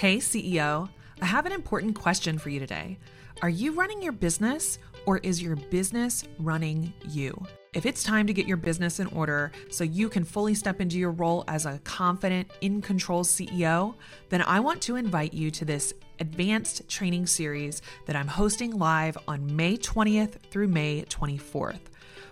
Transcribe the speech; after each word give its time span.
Hey, 0.00 0.16
CEO, 0.16 0.88
I 1.20 1.26
have 1.26 1.44
an 1.44 1.52
important 1.52 1.94
question 1.94 2.38
for 2.38 2.48
you 2.48 2.58
today. 2.58 2.98
Are 3.42 3.50
you 3.50 3.72
running 3.72 4.00
your 4.00 4.12
business 4.14 4.78
or 5.04 5.18
is 5.18 5.42
your 5.42 5.56
business 5.56 6.24
running 6.38 6.94
you? 7.06 7.38
If 7.74 7.84
it's 7.84 8.02
time 8.02 8.26
to 8.26 8.32
get 8.32 8.46
your 8.46 8.56
business 8.56 8.98
in 8.98 9.08
order 9.08 9.52
so 9.68 9.84
you 9.84 10.08
can 10.08 10.24
fully 10.24 10.54
step 10.54 10.80
into 10.80 10.98
your 10.98 11.10
role 11.10 11.44
as 11.48 11.66
a 11.66 11.78
confident, 11.80 12.50
in 12.62 12.80
control 12.80 13.24
CEO, 13.24 13.94
then 14.30 14.40
I 14.40 14.58
want 14.58 14.80
to 14.84 14.96
invite 14.96 15.34
you 15.34 15.50
to 15.50 15.66
this 15.66 15.92
advanced 16.20 16.88
training 16.88 17.26
series 17.26 17.82
that 18.06 18.14
I'm 18.14 18.28
hosting 18.28 18.78
live 18.78 19.18
on 19.26 19.56
May 19.56 19.76
20th 19.76 20.40
through 20.50 20.68
May 20.68 21.02
24th. 21.02 21.80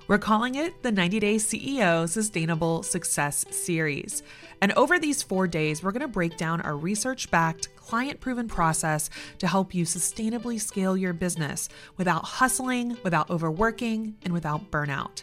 We're 0.06 0.18
calling 0.18 0.54
it 0.54 0.82
the 0.82 0.90
90 0.92 1.20
Day 1.20 1.36
CEO 1.36 2.08
Sustainable 2.08 2.82
Success 2.82 3.44
Series. 3.50 4.22
And 4.62 4.72
over 4.72 4.98
these 4.98 5.22
four 5.22 5.46
days, 5.46 5.82
we're 5.82 5.92
going 5.92 6.00
to 6.00 6.08
break 6.08 6.38
down 6.38 6.62
our 6.62 6.76
research 6.76 7.30
backed, 7.30 7.74
client 7.76 8.18
proven 8.18 8.48
process 8.48 9.10
to 9.38 9.46
help 9.46 9.74
you 9.74 9.84
sustainably 9.84 10.58
scale 10.60 10.96
your 10.96 11.12
business 11.12 11.68
without 11.98 12.24
hustling, 12.24 12.96
without 13.04 13.28
overworking, 13.28 14.16
and 14.22 14.32
without 14.32 14.70
burnout. 14.70 15.22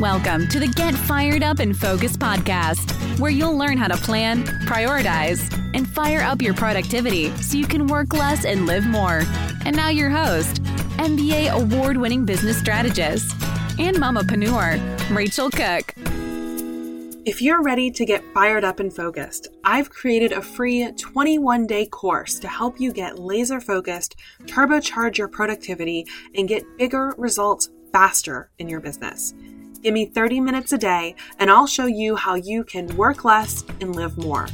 Welcome 0.00 0.48
to 0.48 0.58
the 0.58 0.66
Get 0.66 0.92
Fired 0.92 1.44
Up 1.44 1.60
and 1.60 1.78
Focused 1.78 2.18
podcast, 2.18 3.20
where 3.20 3.30
you'll 3.30 3.56
learn 3.56 3.78
how 3.78 3.86
to 3.86 3.96
plan, 3.96 4.42
prioritize, 4.66 5.40
and 5.72 5.88
fire 5.88 6.20
up 6.20 6.42
your 6.42 6.52
productivity 6.52 7.30
so 7.36 7.56
you 7.56 7.66
can 7.68 7.86
work 7.86 8.12
less 8.12 8.44
and 8.44 8.66
live 8.66 8.84
more. 8.84 9.22
And 9.64 9.76
now, 9.76 9.90
your 9.90 10.10
host, 10.10 10.60
MBA 10.98 11.48
award 11.50 11.96
winning 11.96 12.24
business 12.24 12.58
strategist 12.58 13.40
and 13.78 13.96
mamapreneur, 13.96 15.14
Rachel 15.14 15.48
Cook. 15.48 15.94
If 17.24 17.40
you're 17.40 17.62
ready 17.62 17.92
to 17.92 18.04
get 18.04 18.24
fired 18.34 18.64
up 18.64 18.80
and 18.80 18.92
focused, 18.92 19.46
I've 19.62 19.90
created 19.90 20.32
a 20.32 20.42
free 20.42 20.90
21 20.90 21.68
day 21.68 21.86
course 21.86 22.40
to 22.40 22.48
help 22.48 22.80
you 22.80 22.92
get 22.92 23.20
laser 23.20 23.60
focused, 23.60 24.16
turbocharge 24.46 25.18
your 25.18 25.28
productivity, 25.28 26.04
and 26.34 26.48
get 26.48 26.64
bigger 26.78 27.14
results 27.16 27.70
faster 27.92 28.50
in 28.58 28.68
your 28.68 28.80
business. 28.80 29.32
Give 29.84 29.92
me 29.92 30.06
30 30.06 30.40
minutes 30.40 30.72
a 30.72 30.78
day, 30.78 31.14
and 31.38 31.50
I'll 31.50 31.66
show 31.66 31.84
you 31.84 32.16
how 32.16 32.36
you 32.36 32.64
can 32.64 32.86
work 32.96 33.22
less 33.22 33.62
and 33.82 33.94
live 33.94 34.16
more. 34.16 34.46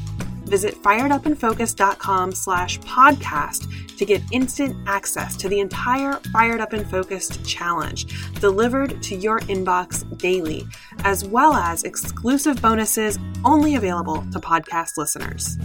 Visit 0.46 0.74
firedupandfocused.com 0.82 2.32
slash 2.32 2.80
podcast 2.80 3.96
to 3.96 4.04
get 4.04 4.22
instant 4.32 4.76
access 4.88 5.36
to 5.36 5.48
the 5.48 5.60
entire 5.60 6.14
Fired 6.32 6.60
Up 6.60 6.72
and 6.72 6.84
Focused 6.90 7.44
challenge 7.46 8.08
delivered 8.40 9.00
to 9.04 9.14
your 9.14 9.38
inbox 9.42 10.02
daily, 10.18 10.66
as 11.04 11.24
well 11.24 11.54
as 11.54 11.84
exclusive 11.84 12.60
bonuses 12.60 13.16
only 13.44 13.76
available 13.76 14.26
to 14.32 14.40
podcast 14.40 14.96
listeners. 14.96 15.56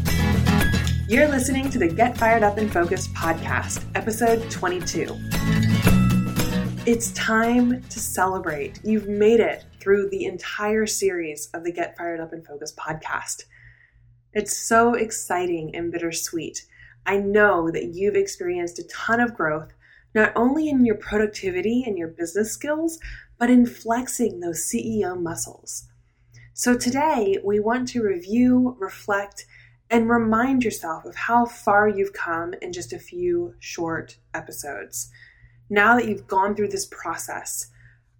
You're 1.10 1.28
listening 1.28 1.72
to 1.72 1.80
the 1.80 1.88
Get 1.88 2.16
Fired 2.20 2.44
Up 2.44 2.60
and 2.60 2.72
Focused 2.72 3.12
podcast, 3.16 3.84
episode 3.96 4.48
22. 4.52 5.65
It's 6.86 7.12
time 7.14 7.82
to 7.82 8.00
celebrate. 8.00 8.80
You've 8.84 9.08
made 9.08 9.40
it 9.40 9.66
through 9.80 10.08
the 10.12 10.26
entire 10.26 10.86
series 10.86 11.50
of 11.52 11.64
the 11.64 11.72
Get 11.72 11.98
Fired 11.98 12.20
Up 12.20 12.32
and 12.32 12.46
Focused 12.46 12.78
podcast. 12.78 13.46
It's 14.34 14.56
so 14.56 14.94
exciting 14.94 15.76
and 15.76 15.92
bittersweet. 15.92 16.64
I 17.04 17.18
know 17.18 17.72
that 17.72 17.96
you've 17.96 18.14
experienced 18.16 18.78
a 18.78 18.88
ton 18.88 19.20
of 19.20 19.34
growth, 19.34 19.74
not 20.14 20.32
only 20.36 20.70
in 20.70 20.86
your 20.86 20.94
productivity 20.94 21.84
and 21.88 21.98
your 21.98 22.10
business 22.10 22.52
skills, 22.52 23.00
but 23.40 23.50
in 23.50 23.66
flexing 23.66 24.40
those 24.40 24.72
CEO 24.72 25.20
muscles. 25.20 25.88
So 26.54 26.78
today, 26.78 27.40
we 27.44 27.60
want 27.60 27.88
to 27.90 28.04
review, 28.04 28.78
reflect, 28.78 29.48
and 29.90 30.08
remind 30.08 30.64
yourself 30.64 31.04
of 31.06 31.16
how 31.16 31.48
far 31.48 31.90
you've 31.90 32.14
come 32.14 32.54
in 32.62 32.72
just 32.72 32.94
a 32.94 33.00
few 33.00 33.56
short 33.58 34.18
episodes. 34.36 35.10
Now 35.70 35.96
that 35.96 36.08
you've 36.08 36.28
gone 36.28 36.56
through 36.56 36.70
this 36.70 36.86
process, 36.86 37.72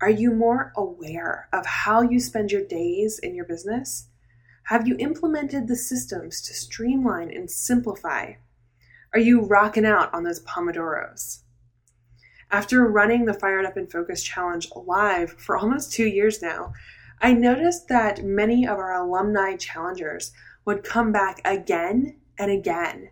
are 0.02 0.10
you 0.10 0.32
more 0.32 0.74
aware 0.76 1.48
of 1.54 1.66
how 1.66 2.02
you 2.02 2.20
spend 2.20 2.52
your 2.52 2.66
days 2.66 3.20
in 3.20 3.36
your 3.36 3.46
business? 3.46 4.08
Have 4.64 4.88
you 4.88 4.96
implemented 4.98 5.68
the 5.68 5.76
systems 5.76 6.42
to 6.42 6.54
streamline 6.54 7.30
and 7.30 7.50
simplify? 7.50 8.34
Are 9.14 9.20
you 9.20 9.42
rocking 9.42 9.86
out 9.86 10.12
on 10.14 10.24
those 10.24 10.44
Pomodoros? 10.44 11.44
After 12.50 12.88
running 12.88 13.26
the 13.26 13.34
Fired 13.34 13.66
Up 13.66 13.78
and 13.78 13.92
Focused 13.92 14.26
Challenge 14.26 14.70
live 14.76 15.34
for 15.34 15.56
almost 15.60 15.94
two 15.94 16.08
years 16.08 16.42
now, 16.42 16.74
I 17.22 17.34
noticed 17.34 17.88
that 17.88 18.26
many 18.26 18.68
of 18.68 18.78
our 18.78 18.94
alumni 18.94 19.56
challengers 19.56 20.32
would 20.66 20.84
come 20.84 21.12
back 21.12 21.42
again 21.46 22.18
and 22.38 22.52
again. 22.52 23.10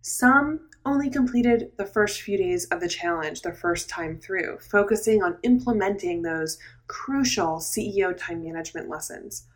Some 0.00 0.70
only 0.84 1.08
completed 1.08 1.72
the 1.76 1.86
first 1.86 2.22
few 2.22 2.36
days 2.36 2.66
of 2.66 2.80
the 2.80 2.88
challenge 2.88 3.42
the 3.42 3.52
first 3.52 3.88
time 3.88 4.18
through, 4.18 4.58
focusing 4.60 5.22
on 5.22 5.38
implementing 5.42 6.22
those 6.22 6.58
crucial 6.86 7.56
CEO 7.56 8.16
time 8.16 8.42
management 8.42 8.88
lessons. 8.88 9.46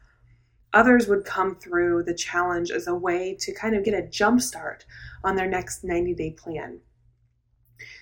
Others 0.72 1.09
would 1.09 1.25
come 1.25 1.56
through 1.56 2.03
the 2.03 2.15
challenge 2.15 2.71
as 2.71 2.87
a 2.87 2.94
way 2.94 3.37
to 3.41 3.55
kind 3.55 3.75
of 3.75 3.84
get 3.84 3.94
a 3.94 4.06
jump 4.06 4.41
start 4.41 4.84
on 5.25 5.37
their 5.37 5.49
next 5.49 5.84
90 5.84 6.15
day 6.15 6.31
plan. 6.31 6.81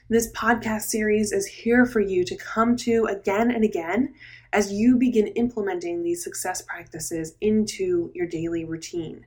This 0.08 0.32
podcast 0.32 0.82
series 0.82 1.32
is 1.32 1.46
here 1.46 1.84
for 1.84 2.00
you 2.00 2.24
to 2.24 2.36
come 2.36 2.76
to 2.76 3.06
again 3.06 3.50
and 3.50 3.64
again 3.64 4.14
as 4.52 4.72
you 4.72 4.96
begin 4.96 5.26
implementing 5.28 6.02
these 6.02 6.22
success 6.22 6.62
practices 6.62 7.34
into 7.40 8.10
your 8.14 8.26
daily 8.26 8.64
routine. 8.64 9.26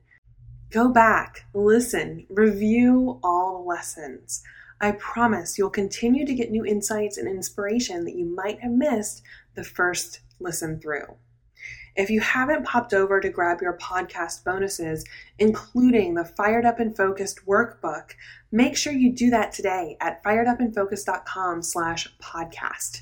Go 0.72 0.90
back, 0.90 1.46
listen, 1.54 2.28
review 2.30 3.20
all 3.24 3.58
the 3.58 3.68
lessons. 3.68 4.44
I 4.80 4.92
promise 4.92 5.58
you'll 5.58 5.72
continue 5.72 6.26
to 6.26 6.34
get 6.34 6.52
new 6.52 6.64
insights 6.64 7.18
and 7.18 7.28
inspiration 7.28 8.06
that 8.06 8.16
you 8.16 8.26
might 8.26 8.60
have 8.62 8.72
missed 8.72 9.24
the 9.56 9.64
first 9.64 10.22
listen 10.40 10.80
through. 10.80 11.16
If 11.96 12.10
you 12.10 12.22
haven't 12.22 12.66
popped 12.66 12.94
over 12.94 13.20
to 13.20 13.30
grab 13.30 13.62
your 13.62 13.78
podcast 13.78 14.46
bonuses, 14.46 15.04
including 15.38 16.14
the 16.14 16.24
Fired 16.24 16.66
Up 16.66 16.80
and 16.80 16.96
Focused 16.96 17.46
workbook, 17.48 18.12
make 18.52 18.78
sure 18.78 18.94
you 18.94 19.12
do 19.12 19.32
that 19.32 19.52
today 19.52 19.98
at 20.00 20.24
firedupandfocused.com 20.24 21.64
slash 21.64 22.08
podcast. 22.22 23.02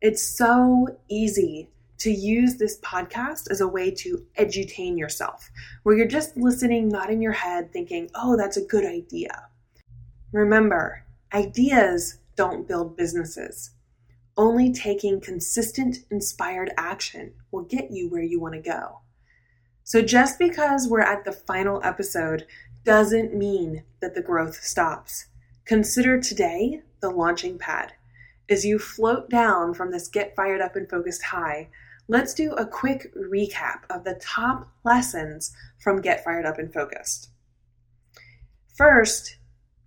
It's 0.00 0.22
so 0.22 0.98
easy 1.08 1.70
to 2.02 2.10
use 2.10 2.56
this 2.56 2.80
podcast 2.80 3.48
as 3.48 3.60
a 3.60 3.68
way 3.68 3.88
to 3.88 4.26
edutain 4.36 4.98
yourself, 4.98 5.48
where 5.84 5.96
you're 5.96 6.04
just 6.04 6.36
listening, 6.36 6.88
not 6.88 7.10
in 7.10 7.22
your 7.22 7.30
head, 7.30 7.72
thinking, 7.72 8.10
oh, 8.16 8.36
that's 8.36 8.56
a 8.56 8.66
good 8.66 8.84
idea. 8.84 9.46
Remember, 10.32 11.04
ideas 11.32 12.18
don't 12.34 12.66
build 12.66 12.96
businesses. 12.96 13.70
Only 14.36 14.72
taking 14.72 15.20
consistent, 15.20 15.98
inspired 16.10 16.72
action 16.76 17.34
will 17.52 17.62
get 17.62 17.92
you 17.92 18.08
where 18.08 18.22
you 18.22 18.40
want 18.40 18.54
to 18.54 18.60
go. 18.60 18.98
So, 19.84 20.02
just 20.02 20.40
because 20.40 20.88
we're 20.88 21.02
at 21.02 21.24
the 21.24 21.32
final 21.32 21.80
episode 21.84 22.46
doesn't 22.82 23.32
mean 23.32 23.84
that 24.00 24.16
the 24.16 24.22
growth 24.22 24.60
stops. 24.64 25.26
Consider 25.66 26.20
today 26.20 26.82
the 27.00 27.10
launching 27.10 27.58
pad. 27.58 27.92
As 28.48 28.64
you 28.64 28.80
float 28.80 29.30
down 29.30 29.72
from 29.72 29.92
this 29.92 30.08
get 30.08 30.34
fired 30.34 30.60
up 30.60 30.74
and 30.74 30.90
focused 30.90 31.22
high, 31.22 31.68
let's 32.08 32.34
do 32.34 32.52
a 32.52 32.66
quick 32.66 33.12
recap 33.14 33.80
of 33.90 34.04
the 34.04 34.20
top 34.20 34.68
lessons 34.84 35.54
from 35.78 36.00
Get 36.00 36.24
Fired 36.24 36.46
Up 36.46 36.58
and 36.58 36.72
Focused. 36.72 37.30
First, 38.76 39.36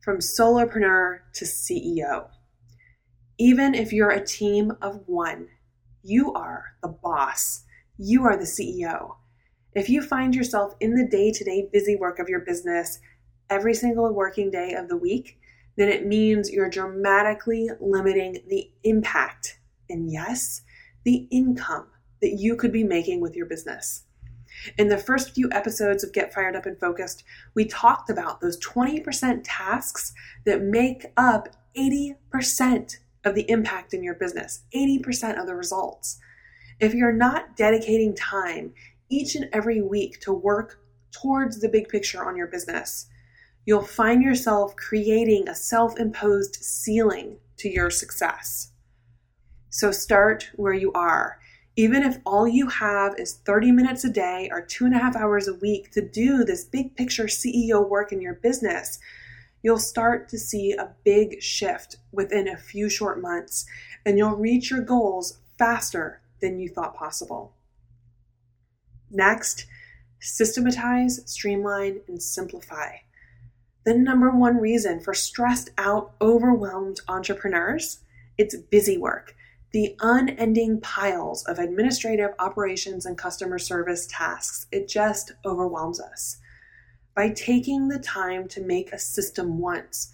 from 0.02 0.20
solopreneur 0.20 1.20
to 1.34 1.46
CEO. 1.46 2.28
Even 3.38 3.74
if 3.74 3.92
you're 3.92 4.12
a 4.12 4.26
team 4.26 4.72
of 4.82 5.02
one, 5.08 5.48
you 6.04 6.32
are 6.34 6.76
the 6.82 6.90
boss. 6.90 7.64
You 7.98 8.24
are 8.24 8.38
the 8.38 8.44
CEO. 8.44 9.16
If 9.74 9.90
you 9.90 10.02
find 10.02 10.36
yourself 10.36 10.76
in 10.80 10.96
the 10.96 11.08
day 11.08 11.32
to 11.32 11.44
day 11.44 11.68
busy 11.74 11.96
work 11.96 12.20
of 12.20 12.30
your 12.30 12.42
business 12.42 13.00
every 13.50 13.74
single 13.74 14.14
working 14.14 14.52
day 14.52 14.74
of 14.74 14.88
the 14.88 14.98
week, 14.98 15.40
then 15.76 15.90
it 15.90 16.06
means 16.06 16.50
you're 16.50 16.70
dramatically 16.70 17.70
limiting 17.82 18.42
the 18.48 18.72
impact 18.84 19.60
and, 19.90 20.10
yes, 20.10 20.62
the 21.04 21.28
income 21.32 21.88
that 22.22 22.38
you 22.38 22.56
could 22.56 22.72
be 22.72 22.84
making 22.84 23.22
with 23.22 23.36
your 23.36 23.46
business. 23.46 24.04
In 24.78 24.88
the 24.88 24.98
first 24.98 25.36
few 25.36 25.50
episodes 25.52 26.04
of 26.04 26.14
Get 26.14 26.34
Fired 26.34 26.56
Up 26.56 26.66
and 26.66 26.80
Focused, 26.80 27.24
we 27.54 27.66
talked 27.66 28.10
about 28.10 28.42
those 28.42 28.60
20% 28.60 29.42
tasks 29.44 30.14
that 30.46 30.62
make 30.62 31.06
up 31.18 31.50
80% 31.78 32.98
of 33.26 33.36
the 33.36 33.50
impact 33.50 33.94
in 33.94 34.04
your 34.04 34.16
business, 34.16 34.64
80% 34.74 35.40
of 35.40 35.48
the 35.48 35.56
results. 35.56 36.20
If 36.80 36.94
you're 36.94 37.14
not 37.14 37.56
dedicating 37.58 38.16
time 38.16 38.74
each 39.10 39.36
and 39.36 39.50
every 39.52 39.82
week 39.82 40.20
to 40.22 40.34
work 40.34 40.80
towards 41.12 41.60
the 41.60 41.70
big 41.70 41.90
picture 41.90 42.24
on 42.24 42.36
your 42.36 42.48
business, 42.48 43.08
you'll 43.66 43.82
find 43.82 44.22
yourself 44.22 44.76
creating 44.76 45.48
a 45.48 45.56
self 45.56 46.00
imposed 46.00 46.56
ceiling 46.56 47.38
to 47.58 47.70
your 47.70 47.90
success. 47.90 48.72
So 49.70 49.92
start 49.92 50.50
where 50.56 50.74
you 50.74 50.92
are. 50.94 51.40
Even 51.78 52.04
if 52.04 52.20
all 52.26 52.48
you 52.48 52.68
have 52.68 53.16
is 53.18 53.34
30 53.46 53.72
minutes 53.72 54.06
a 54.06 54.10
day 54.10 54.50
or 54.52 54.62
two 54.62 54.86
and 54.86 54.96
a 54.96 55.00
half 55.00 55.16
hours 55.16 55.48
a 55.48 55.56
week 55.56 55.92
to 55.92 56.02
do 56.02 56.46
this 56.46 56.64
big 56.64 56.96
picture 56.96 57.26
CEO 57.26 57.88
work 57.88 58.14
in 58.14 58.22
your 58.22 58.36
business, 58.36 58.98
you'll 59.62 59.78
start 59.78 60.30
to 60.30 60.40
see 60.40 60.72
a 60.72 60.94
big 61.04 61.42
shift 61.42 61.98
within 62.14 62.48
a 62.48 62.58
few 62.58 62.90
short 62.90 63.22
months 63.22 63.66
and 64.06 64.18
you'll 64.18 64.38
reach 64.38 64.72
your 64.72 64.82
goals 64.82 65.40
faster 65.58 66.22
than 66.40 66.60
you 66.60 66.70
thought 66.70 66.96
possible. 66.96 67.54
Next, 69.12 69.66
systematize, 70.22 71.22
streamline, 71.26 72.02
and 72.08 72.22
simplify. 72.22 72.98
The 73.86 73.96
number 73.96 74.32
one 74.32 74.58
reason 74.58 75.00
for 75.02 75.14
stressed 75.14 75.72
out, 75.78 76.14
overwhelmed 76.22 77.02
entrepreneurs, 77.08 78.00
it's 78.38 78.56
busy 78.56 78.98
work 78.98 79.36
the 79.72 79.96
unending 80.00 80.80
piles 80.82 81.44
of 81.46 81.60
administrative 81.60 82.32
operations 82.40 83.06
and 83.06 83.18
customer 83.18 83.60
service 83.60 84.08
tasks. 84.08 84.68
It 84.72 84.88
just 84.88 85.34
overwhelms 85.46 86.00
us. 86.00 86.38
By 87.16 87.30
taking 87.30 87.88
the 87.88 88.00
time 88.00 88.48
to 88.50 88.62
make 88.62 88.92
a 88.92 89.00
system 89.00 89.60
once, 89.60 90.12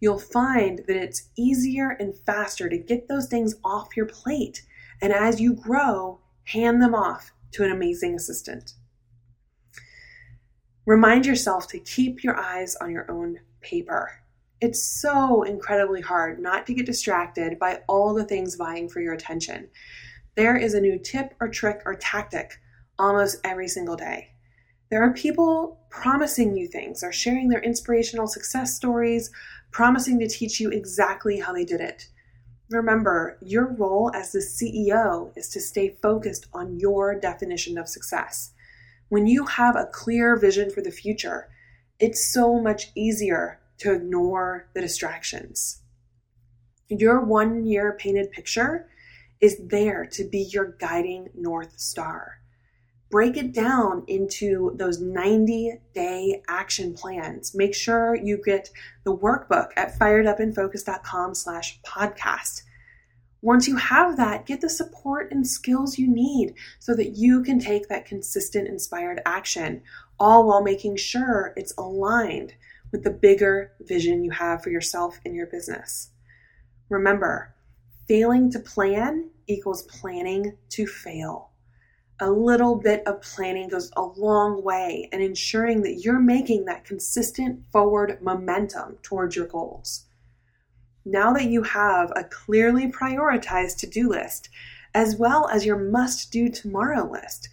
you'll 0.00 0.18
find 0.18 0.80
that 0.86 0.96
it's 0.96 1.28
easier 1.36 1.90
and 1.90 2.16
faster 2.26 2.68
to 2.68 2.78
get 2.78 3.08
those 3.08 3.28
things 3.28 3.54
off 3.64 3.96
your 3.96 4.06
plate. 4.06 4.62
And 5.00 5.12
as 5.12 5.40
you 5.40 5.54
grow, 5.54 6.20
hand 6.44 6.82
them 6.82 6.94
off 6.94 7.32
to 7.52 7.64
an 7.64 7.70
amazing 7.70 8.14
assistant. 8.14 8.74
Remind 10.84 11.26
yourself 11.26 11.68
to 11.68 11.78
keep 11.78 12.24
your 12.24 12.36
eyes 12.36 12.76
on 12.76 12.90
your 12.90 13.10
own 13.10 13.38
paper. 13.60 14.21
It's 14.62 14.80
so 14.80 15.42
incredibly 15.42 16.00
hard 16.00 16.38
not 16.38 16.68
to 16.68 16.74
get 16.74 16.86
distracted 16.86 17.58
by 17.58 17.80
all 17.88 18.14
the 18.14 18.22
things 18.22 18.54
vying 18.54 18.88
for 18.88 19.00
your 19.00 19.12
attention. 19.12 19.68
There 20.36 20.56
is 20.56 20.72
a 20.72 20.80
new 20.80 21.00
tip 21.00 21.34
or 21.40 21.48
trick 21.48 21.82
or 21.84 21.96
tactic 21.96 22.60
almost 22.96 23.40
every 23.42 23.66
single 23.66 23.96
day. 23.96 24.28
There 24.88 25.02
are 25.02 25.12
people 25.14 25.80
promising 25.90 26.56
you 26.56 26.68
things 26.68 27.02
or 27.02 27.10
sharing 27.10 27.48
their 27.48 27.60
inspirational 27.60 28.28
success 28.28 28.72
stories, 28.76 29.32
promising 29.72 30.20
to 30.20 30.28
teach 30.28 30.60
you 30.60 30.70
exactly 30.70 31.40
how 31.40 31.52
they 31.52 31.64
did 31.64 31.80
it. 31.80 32.06
Remember, 32.70 33.38
your 33.42 33.66
role 33.66 34.12
as 34.14 34.30
the 34.30 34.38
CEO 34.38 35.36
is 35.36 35.48
to 35.48 35.60
stay 35.60 35.96
focused 36.00 36.46
on 36.52 36.78
your 36.78 37.18
definition 37.18 37.78
of 37.78 37.88
success. 37.88 38.52
When 39.08 39.26
you 39.26 39.44
have 39.44 39.74
a 39.74 39.90
clear 39.90 40.36
vision 40.36 40.70
for 40.70 40.82
the 40.82 40.92
future, 40.92 41.48
it's 41.98 42.32
so 42.32 42.60
much 42.60 42.92
easier 42.94 43.58
to 43.82 43.92
ignore 43.92 44.68
the 44.74 44.80
distractions. 44.80 45.80
Your 46.88 47.20
one 47.20 47.66
year 47.66 47.96
painted 47.98 48.30
picture 48.30 48.88
is 49.40 49.58
there 49.66 50.06
to 50.12 50.24
be 50.24 50.42
your 50.52 50.76
guiding 50.78 51.30
North 51.34 51.80
Star. 51.80 52.38
Break 53.10 53.36
it 53.36 53.52
down 53.52 54.04
into 54.06 54.72
those 54.76 55.00
90 55.00 55.80
day 55.94 56.42
action 56.48 56.94
plans. 56.94 57.54
Make 57.54 57.74
sure 57.74 58.14
you 58.14 58.40
get 58.42 58.70
the 59.04 59.16
workbook 59.16 59.70
at 59.76 59.98
firedupandfocused.com 59.98 61.34
slash 61.34 61.80
podcast. 61.82 62.62
Once 63.42 63.66
you 63.66 63.74
have 63.74 64.16
that, 64.16 64.46
get 64.46 64.60
the 64.60 64.70
support 64.70 65.32
and 65.32 65.44
skills 65.44 65.98
you 65.98 66.06
need 66.06 66.54
so 66.78 66.94
that 66.94 67.16
you 67.16 67.42
can 67.42 67.58
take 67.58 67.88
that 67.88 68.06
consistent, 68.06 68.68
inspired 68.68 69.20
action, 69.26 69.82
all 70.20 70.46
while 70.46 70.62
making 70.62 70.94
sure 70.94 71.52
it's 71.56 71.74
aligned 71.76 72.54
with 72.92 73.02
the 73.02 73.10
bigger 73.10 73.72
vision 73.80 74.22
you 74.22 74.30
have 74.30 74.62
for 74.62 74.70
yourself 74.70 75.18
and 75.24 75.34
your 75.34 75.46
business. 75.46 76.10
Remember, 76.88 77.54
failing 78.06 78.50
to 78.52 78.60
plan 78.60 79.30
equals 79.46 79.82
planning 79.82 80.56
to 80.68 80.86
fail. 80.86 81.50
A 82.20 82.30
little 82.30 82.76
bit 82.76 83.02
of 83.06 83.22
planning 83.22 83.68
goes 83.68 83.90
a 83.96 84.02
long 84.02 84.62
way 84.62 85.08
in 85.10 85.20
ensuring 85.20 85.82
that 85.82 86.02
you're 86.04 86.20
making 86.20 86.66
that 86.66 86.84
consistent 86.84 87.64
forward 87.72 88.20
momentum 88.22 88.98
towards 89.02 89.34
your 89.34 89.46
goals. 89.46 90.04
Now 91.04 91.32
that 91.32 91.46
you 91.46 91.62
have 91.62 92.12
a 92.14 92.22
clearly 92.22 92.86
prioritized 92.86 93.78
to 93.78 93.86
do 93.88 94.08
list, 94.08 94.50
as 94.94 95.16
well 95.16 95.48
as 95.48 95.66
your 95.66 95.78
must 95.78 96.30
do 96.30 96.48
tomorrow 96.48 97.10
list, 97.10 97.48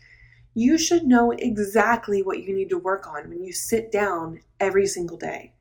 you 0.54 0.78
should 0.78 1.06
know 1.06 1.32
exactly 1.32 2.24
what 2.24 2.44
you 2.44 2.56
need 2.56 2.70
to 2.70 2.78
work 2.78 3.08
on 3.08 3.30
when 3.30 3.44
you 3.44 3.54
sit 3.54 3.92
down 3.92 4.42
every 4.60 4.88
single 4.88 5.18
day. 5.18 5.54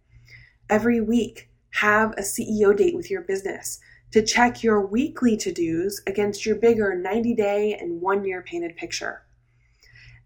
Every 0.70 1.00
week, 1.00 1.49
have 1.70 2.12
a 2.12 2.23
CEO 2.23 2.76
date 2.76 2.96
with 2.96 3.11
your 3.11 3.23
business 3.23 3.81
to 4.11 4.23
check 4.23 4.62
your 4.62 4.85
weekly 4.85 5.37
to 5.37 5.52
dos 5.52 6.00
against 6.06 6.46
your 6.46 6.56
bigger 6.56 6.94
90 6.94 7.35
day 7.35 7.75
and 7.75 8.00
one 8.00 8.25
year 8.25 8.43
painted 8.43 8.76
picture. 8.76 9.23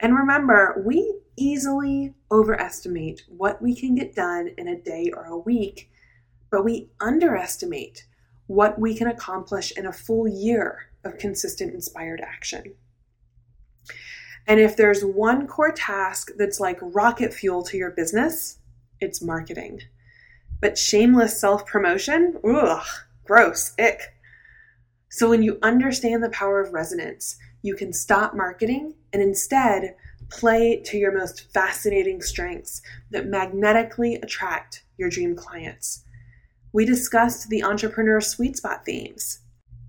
And 0.00 0.16
remember, 0.16 0.82
we 0.84 1.18
easily 1.36 2.14
overestimate 2.30 3.22
what 3.28 3.60
we 3.60 3.74
can 3.74 3.94
get 3.94 4.14
done 4.14 4.50
in 4.56 4.68
a 4.68 4.80
day 4.80 5.10
or 5.14 5.24
a 5.24 5.38
week, 5.38 5.90
but 6.50 6.64
we 6.64 6.90
underestimate 7.00 8.06
what 8.46 8.78
we 8.78 8.96
can 8.96 9.08
accomplish 9.08 9.72
in 9.76 9.86
a 9.86 9.92
full 9.92 10.28
year 10.28 10.90
of 11.04 11.18
consistent 11.18 11.74
inspired 11.74 12.20
action. 12.20 12.74
And 14.46 14.58
if 14.58 14.76
there's 14.76 15.04
one 15.04 15.46
core 15.46 15.72
task 15.72 16.30
that's 16.36 16.60
like 16.60 16.78
rocket 16.80 17.32
fuel 17.32 17.62
to 17.64 17.76
your 17.76 17.90
business, 17.90 18.58
it's 19.00 19.22
marketing. 19.22 19.82
But 20.60 20.78
shameless 20.78 21.38
self 21.40 21.66
promotion, 21.66 22.38
ugh, 22.44 22.86
gross, 23.24 23.72
ick. 23.78 24.14
So 25.08 25.28
when 25.28 25.42
you 25.42 25.58
understand 25.62 26.22
the 26.22 26.30
power 26.30 26.60
of 26.60 26.72
resonance, 26.72 27.36
you 27.62 27.74
can 27.74 27.92
stop 27.92 28.34
marketing 28.34 28.94
and 29.12 29.22
instead 29.22 29.94
play 30.30 30.80
to 30.86 30.96
your 30.96 31.16
most 31.16 31.52
fascinating 31.52 32.22
strengths 32.22 32.80
that 33.10 33.26
magnetically 33.26 34.14
attract 34.16 34.84
your 34.96 35.10
dream 35.10 35.36
clients. 35.36 36.04
We 36.72 36.84
discussed 36.84 37.48
the 37.48 37.62
entrepreneur 37.62 38.20
sweet 38.20 38.56
spot 38.56 38.84
themes 38.84 39.40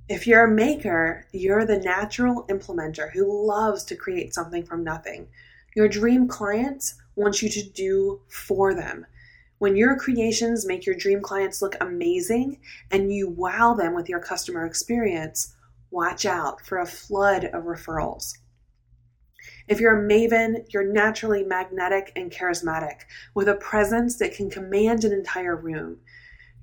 if 0.10 0.28
you're 0.28 0.46
a 0.46 0.52
maker, 0.52 1.26
you're 1.32 1.66
the 1.66 1.80
natural 1.80 2.46
implementer 2.50 3.12
who 3.12 3.48
loves 3.48 3.84
to 3.86 3.96
create 3.96 4.34
something 4.34 4.66
from 4.66 4.84
nothing. 4.84 5.28
Your 5.76 5.88
dream 5.88 6.28
clients 6.28 6.96
want 7.16 7.42
you 7.42 7.50
to 7.50 7.64
do 7.70 8.22
for 8.28 8.74
them. 8.74 9.06
When 9.60 9.78
your 9.78 9.96
creations 9.96 10.68
make 10.68 10.86
your 10.86 10.96
dream 10.96 11.22
clients 11.22 11.62
look 11.62 11.76
amazing 11.80 12.60
and 12.92 13.14
you 13.14 13.30
wow 13.30 13.76
them 13.76 13.94
with 13.94 14.10
your 14.10 14.20
customer 14.20 14.66
experience, 14.66 15.56
watch 15.90 16.26
out 16.26 16.66
for 16.66 16.80
a 16.80 16.86
flood 16.86 17.46
of 17.46 17.64
referrals. 17.64 18.34
If 19.70 19.80
you're 19.80 20.06
a 20.06 20.10
maven, 20.10 20.66
you're 20.74 20.92
naturally 20.92 21.44
magnetic 21.44 22.12
and 22.18 22.30
charismatic 22.30 23.04
with 23.34 23.48
a 23.48 23.56
presence 23.56 24.18
that 24.18 24.36
can 24.36 24.50
command 24.50 25.06
an 25.06 25.14
entire 25.14 25.56
room. 25.56 26.00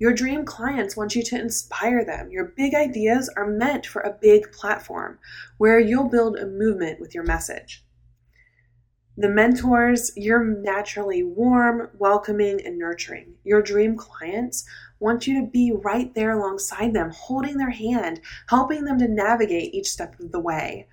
Your 0.01 0.15
dream 0.15 0.47
clients 0.47 0.97
want 0.97 1.15
you 1.15 1.23
to 1.25 1.39
inspire 1.39 2.07
them. 2.07 2.31
Your 2.31 2.55
big 2.57 2.75
ideas 2.75 3.31
are 3.37 3.47
meant 3.47 3.85
for 3.85 4.01
a 4.01 4.17
big 4.19 4.51
platform 4.51 5.19
where 5.59 5.79
you'll 5.79 6.09
build 6.09 6.39
a 6.39 6.47
movement 6.47 6.99
with 7.01 7.15
your 7.15 7.23
message. 7.23 7.85
The 9.19 9.29
mentors, 9.29 10.11
you're 10.17 10.43
naturally 10.43 11.23
warm, 11.23 11.91
welcoming, 11.99 12.65
and 12.65 12.79
nurturing. 12.79 13.35
Your 13.45 13.61
dream 13.61 13.95
clients 13.95 14.65
want 15.01 15.27
you 15.27 15.39
to 15.39 15.47
be 15.47 15.71
right 15.71 16.15
there 16.15 16.31
alongside 16.31 16.95
them, 16.95 17.11
holding 17.11 17.59
their 17.59 17.69
hand, 17.69 18.23
helping 18.49 18.87
them 18.87 18.99
to 19.01 19.07
navigate 19.07 19.75
each 19.75 19.91
step 19.91 20.19
of 20.19 20.33
the 20.33 20.41
way. 20.41 20.89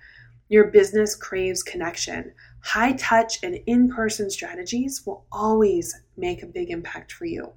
Your 0.50 0.64
business 0.64 1.16
craves 1.16 1.62
connection. 1.62 2.34
High 2.60 2.92
touch 2.92 3.38
and 3.42 3.58
in 3.64 3.88
person 3.88 4.28
strategies 4.28 5.06
will 5.06 5.24
always 5.32 5.98
make 6.18 6.42
a 6.42 6.46
big 6.46 6.68
impact 6.68 7.10
for 7.10 7.24
you. 7.24 7.54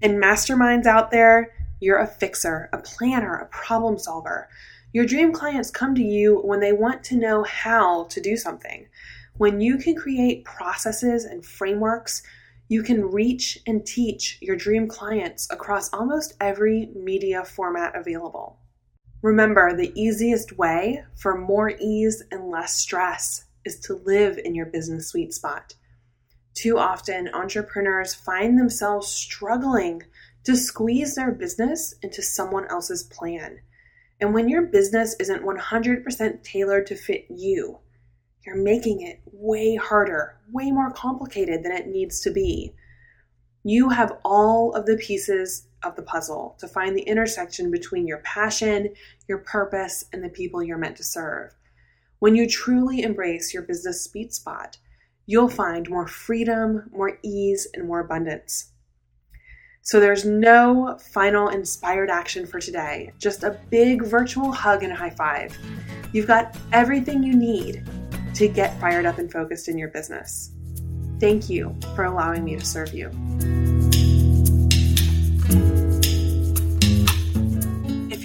And 0.00 0.22
masterminds 0.22 0.86
out 0.86 1.10
there, 1.10 1.54
you're 1.80 1.98
a 1.98 2.06
fixer, 2.06 2.68
a 2.72 2.78
planner, 2.78 3.36
a 3.36 3.46
problem 3.46 3.98
solver. 3.98 4.48
Your 4.92 5.04
dream 5.04 5.32
clients 5.32 5.70
come 5.70 5.94
to 5.94 6.02
you 6.02 6.40
when 6.40 6.60
they 6.60 6.72
want 6.72 7.04
to 7.04 7.16
know 7.16 7.42
how 7.44 8.04
to 8.04 8.20
do 8.20 8.36
something. 8.36 8.88
When 9.36 9.60
you 9.60 9.76
can 9.76 9.94
create 9.94 10.44
processes 10.44 11.24
and 11.24 11.44
frameworks, 11.44 12.22
you 12.68 12.82
can 12.82 13.10
reach 13.10 13.58
and 13.66 13.86
teach 13.86 14.38
your 14.40 14.56
dream 14.56 14.88
clients 14.88 15.48
across 15.50 15.92
almost 15.92 16.34
every 16.40 16.90
media 16.94 17.44
format 17.44 17.96
available. 17.96 18.58
Remember, 19.22 19.74
the 19.74 19.92
easiest 20.00 20.58
way 20.58 21.02
for 21.16 21.36
more 21.36 21.70
ease 21.80 22.22
and 22.30 22.50
less 22.50 22.76
stress 22.76 23.46
is 23.64 23.80
to 23.80 23.94
live 23.94 24.38
in 24.38 24.54
your 24.54 24.66
business 24.66 25.08
sweet 25.08 25.34
spot. 25.34 25.74
Too 26.58 26.76
often, 26.76 27.28
entrepreneurs 27.28 28.14
find 28.14 28.58
themselves 28.58 29.06
struggling 29.06 30.02
to 30.42 30.56
squeeze 30.56 31.14
their 31.14 31.30
business 31.30 31.94
into 32.02 32.20
someone 32.20 32.66
else's 32.66 33.04
plan. 33.04 33.60
And 34.20 34.34
when 34.34 34.48
your 34.48 34.62
business 34.62 35.14
isn't 35.20 35.44
100% 35.44 36.42
tailored 36.42 36.88
to 36.88 36.96
fit 36.96 37.26
you, 37.30 37.78
you're 38.44 38.56
making 38.56 39.02
it 39.02 39.20
way 39.30 39.76
harder, 39.76 40.40
way 40.50 40.72
more 40.72 40.90
complicated 40.90 41.62
than 41.62 41.70
it 41.70 41.86
needs 41.86 42.20
to 42.22 42.32
be. 42.32 42.74
You 43.62 43.90
have 43.90 44.18
all 44.24 44.74
of 44.74 44.84
the 44.84 44.96
pieces 44.96 45.68
of 45.84 45.94
the 45.94 46.02
puzzle 46.02 46.56
to 46.58 46.66
find 46.66 46.96
the 46.96 47.02
intersection 47.02 47.70
between 47.70 48.08
your 48.08 48.18
passion, 48.24 48.94
your 49.28 49.38
purpose, 49.38 50.06
and 50.12 50.24
the 50.24 50.28
people 50.28 50.64
you're 50.64 50.76
meant 50.76 50.96
to 50.96 51.04
serve. 51.04 51.54
When 52.18 52.34
you 52.34 52.48
truly 52.48 53.02
embrace 53.02 53.54
your 53.54 53.62
business 53.62 54.02
sweet 54.02 54.34
spot, 54.34 54.78
you'll 55.28 55.48
find 55.48 55.88
more 55.90 56.08
freedom, 56.08 56.88
more 56.90 57.18
ease, 57.22 57.68
and 57.74 57.86
more 57.86 58.00
abundance. 58.00 58.72
So 59.82 60.00
there's 60.00 60.24
no 60.24 60.98
final 61.12 61.48
inspired 61.48 62.10
action 62.10 62.46
for 62.46 62.58
today, 62.58 63.12
just 63.18 63.44
a 63.44 63.60
big 63.70 64.02
virtual 64.04 64.50
hug 64.52 64.82
and 64.82 64.92
a 64.92 64.96
high 64.96 65.10
five. 65.10 65.56
You've 66.12 66.26
got 66.26 66.56
everything 66.72 67.22
you 67.22 67.34
need 67.34 67.86
to 68.34 68.48
get 68.48 68.80
fired 68.80 69.04
up 69.04 69.18
and 69.18 69.30
focused 69.30 69.68
in 69.68 69.76
your 69.76 69.88
business. 69.88 70.50
Thank 71.20 71.50
you 71.50 71.76
for 71.94 72.04
allowing 72.04 72.42
me 72.42 72.56
to 72.56 72.64
serve 72.64 72.94
you. 72.94 73.67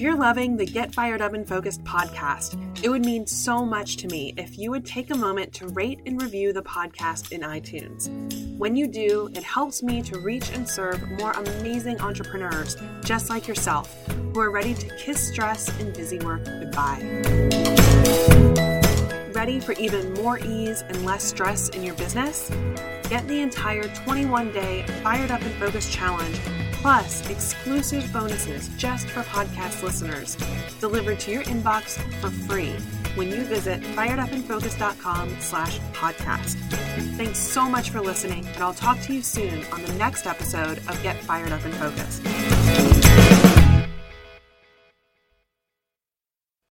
You're 0.03 0.17
loving 0.17 0.57
the 0.57 0.65
Get 0.65 0.93
Fired 0.93 1.21
Up 1.21 1.31
and 1.31 1.47
Focused 1.47 1.81
podcast, 1.85 2.59
it 2.83 2.89
would 2.89 3.05
mean 3.05 3.25
so 3.25 3.65
much 3.65 3.95
to 3.97 4.07
me 4.09 4.33
if 4.35 4.57
you 4.57 4.69
would 4.69 4.85
take 4.85 5.11
a 5.11 5.15
moment 5.15 5.53
to 5.53 5.67
rate 5.69 6.01
and 6.05 6.21
review 6.21 6.51
the 6.51 6.61
podcast 6.61 7.31
in 7.31 7.39
iTunes. 7.39 8.09
When 8.57 8.75
you 8.75 8.87
do, 8.87 9.29
it 9.33 9.43
helps 9.43 9.81
me 9.81 10.01
to 10.01 10.19
reach 10.19 10.49
and 10.51 10.67
serve 10.67 11.01
more 11.11 11.31
amazing 11.31 12.01
entrepreneurs 12.01 12.75
just 13.05 13.29
like 13.29 13.47
yourself 13.47 13.95
who 14.33 14.41
are 14.41 14.51
ready 14.51 14.73
to 14.73 14.93
kiss 14.97 15.25
stress 15.25 15.69
and 15.79 15.93
busy 15.93 16.19
work 16.19 16.43
goodbye. 16.43 16.99
Ready 19.31 19.61
for 19.61 19.71
even 19.79 20.11
more 20.15 20.37
ease 20.37 20.81
and 20.81 21.05
less 21.05 21.23
stress 21.23 21.69
in 21.69 21.81
your 21.81 21.95
business? 21.95 22.51
Get 23.13 23.27
the 23.27 23.41
entire 23.41 23.83
21 23.83 24.51
day 24.53 24.81
Fired 25.03 25.29
Up 25.29 25.39
and 25.43 25.53
Focused 25.57 25.91
Challenge 25.91 26.35
plus 26.71 27.29
exclusive 27.29 28.11
bonuses 28.11 28.69
just 28.69 29.07
for 29.07 29.21
podcast 29.21 29.83
listeners 29.83 30.35
delivered 30.79 31.19
to 31.19 31.31
your 31.31 31.43
inbox 31.43 32.01
for 32.19 32.31
free 32.47 32.71
when 33.13 33.29
you 33.29 33.43
visit 33.43 33.81
firedupandfocused.com 33.81 35.37
slash 35.41 35.79
podcast. 35.93 36.55
Thanks 37.15 37.37
so 37.37 37.69
much 37.69 37.91
for 37.91 38.01
listening, 38.01 38.47
and 38.47 38.63
I'll 38.63 38.73
talk 38.73 38.99
to 39.01 39.13
you 39.13 39.21
soon 39.21 39.63
on 39.65 39.83
the 39.83 39.93
next 39.93 40.25
episode 40.25 40.79
of 40.79 40.99
Get 41.03 41.17
Fired 41.17 41.51
Up 41.51 41.63
and 41.65 41.73
Focused. 41.75 42.62